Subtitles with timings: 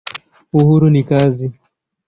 [0.59, 1.47] Uhuru ni kazi.